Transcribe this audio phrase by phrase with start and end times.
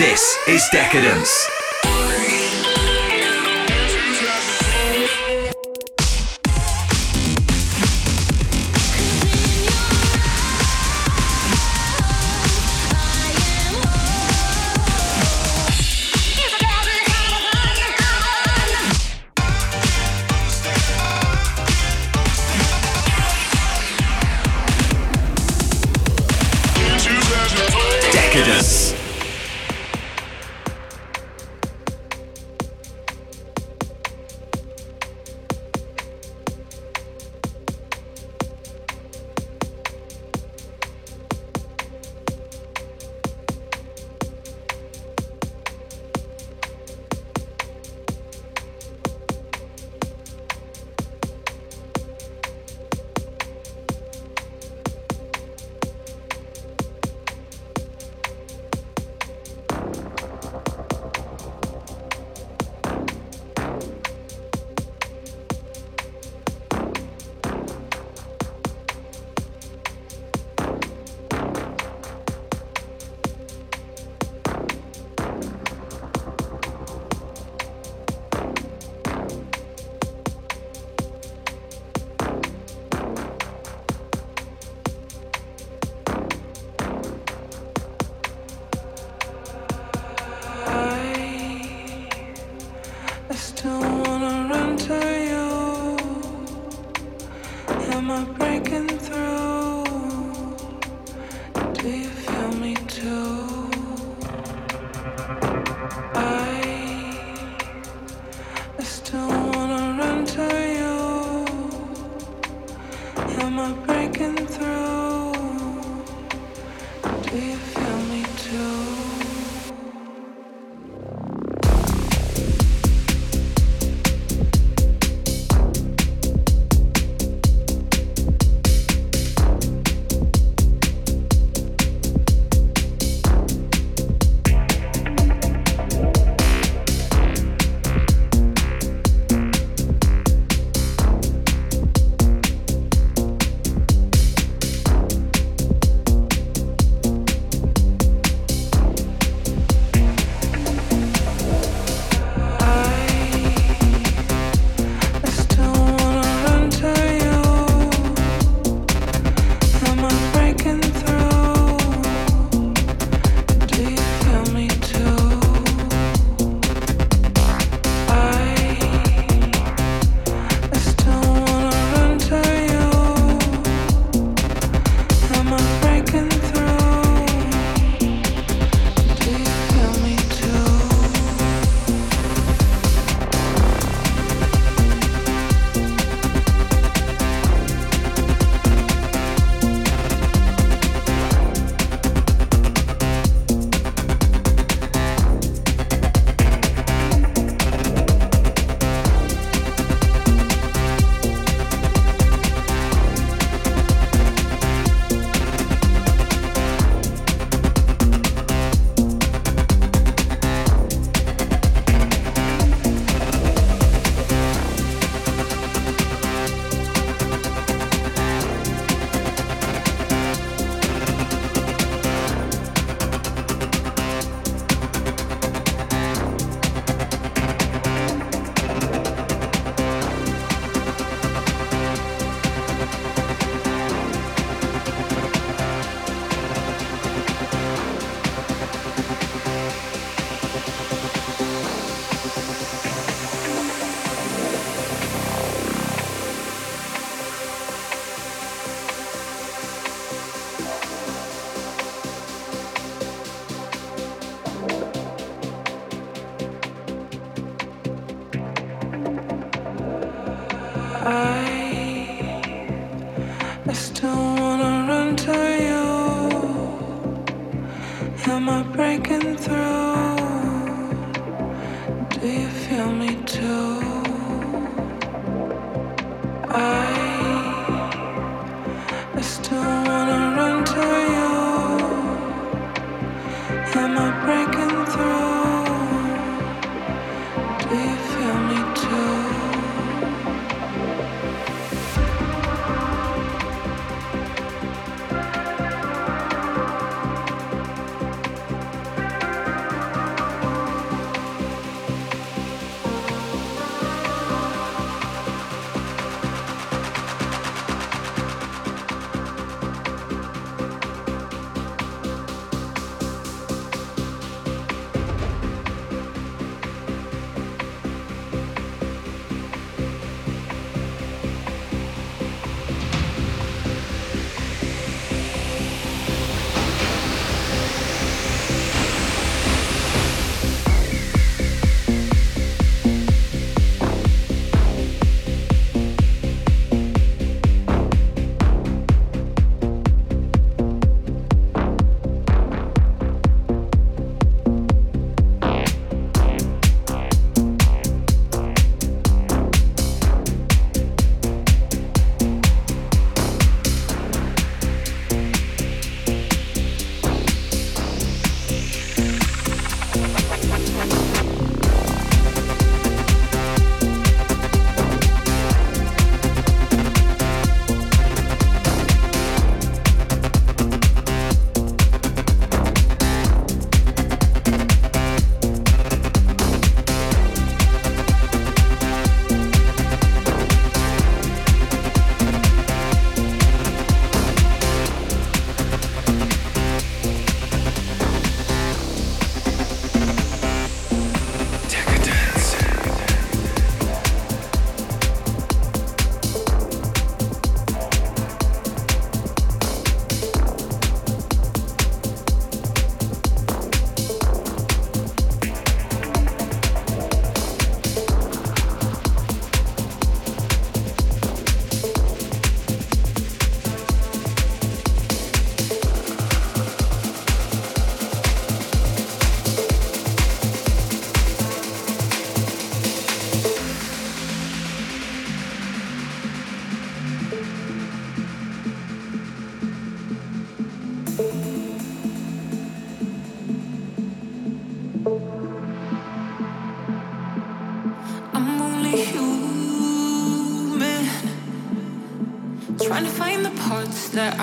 [0.00, 1.59] This is Decadence.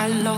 [0.08, 0.37] hello.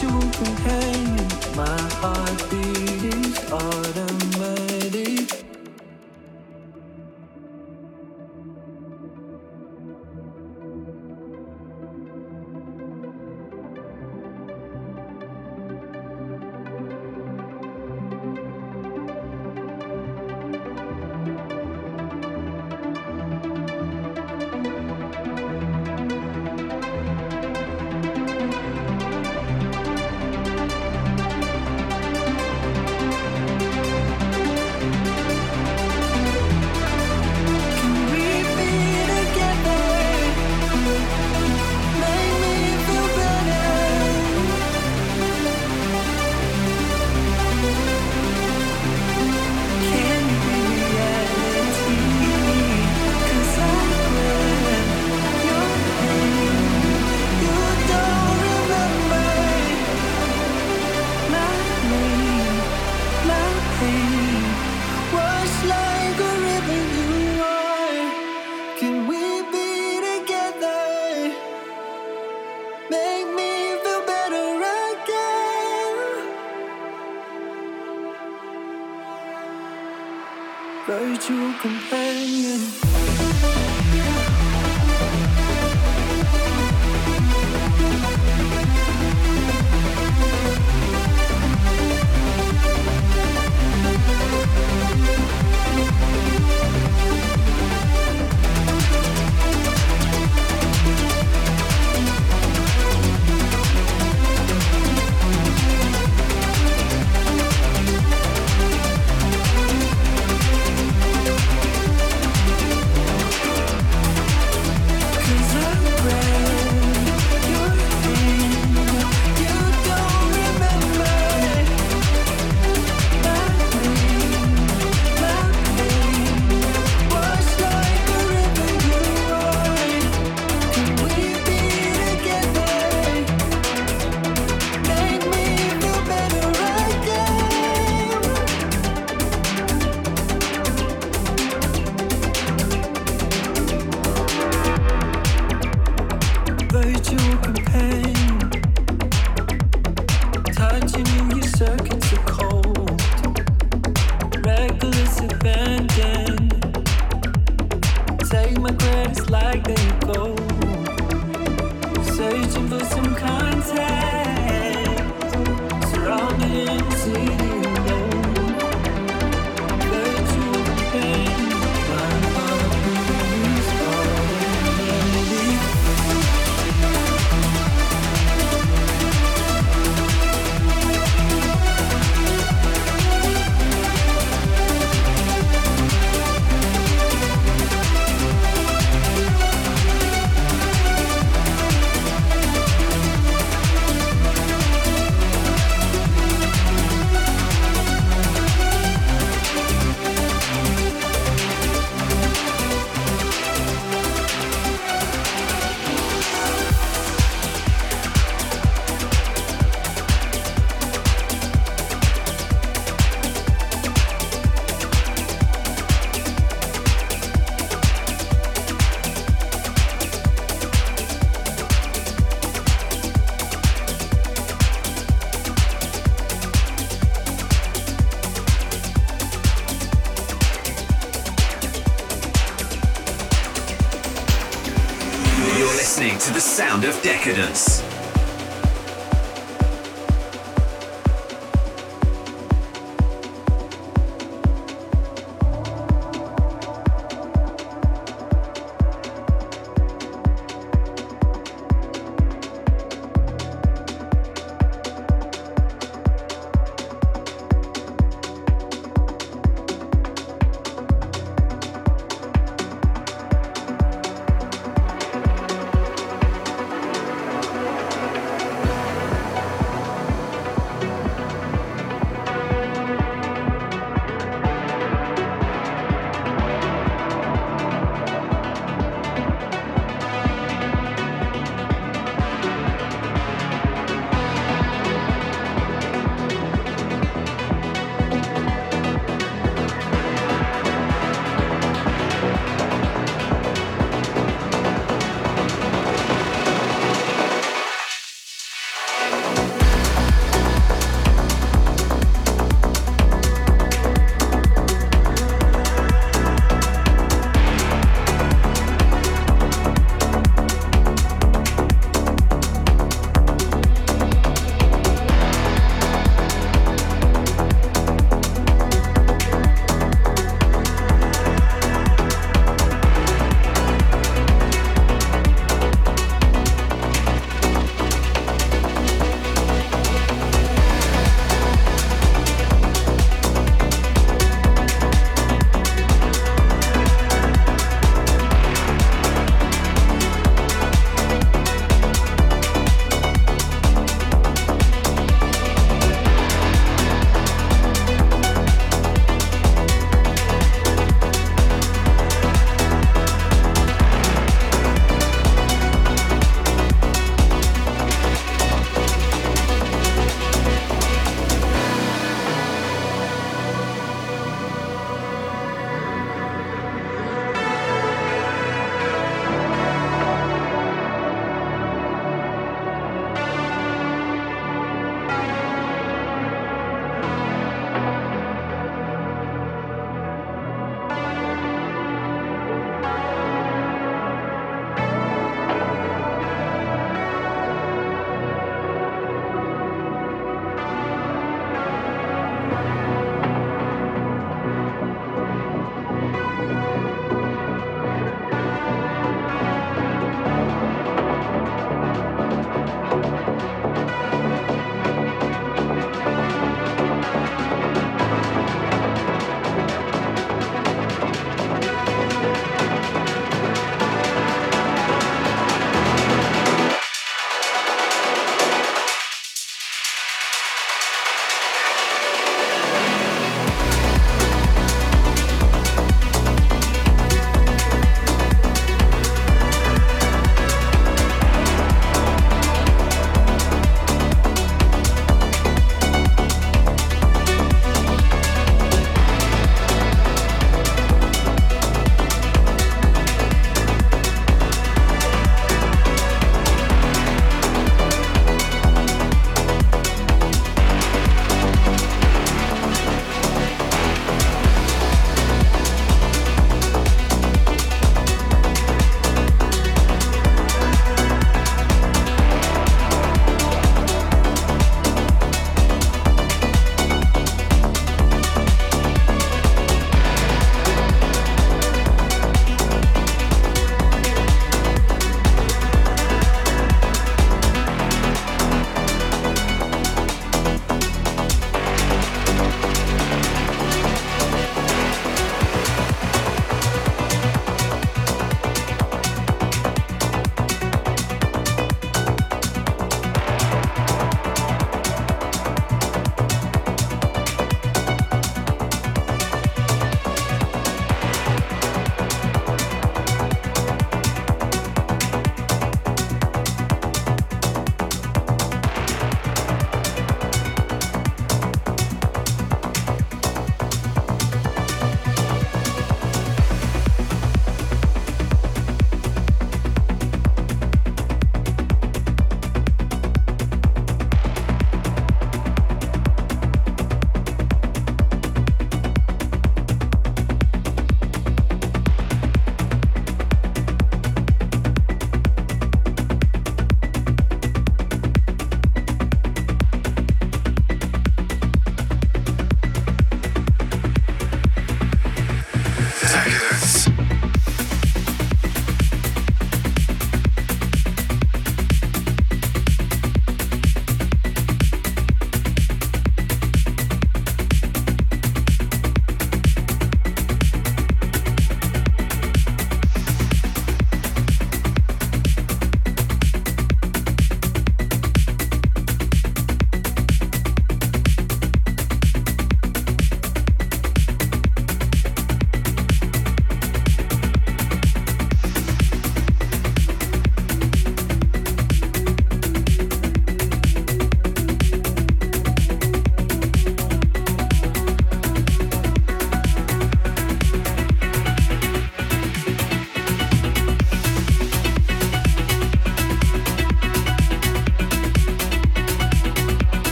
[0.00, 0.30] you
[0.62, 1.56] can.
[1.56, 3.24] My heart beating.
[3.24, 3.81] is.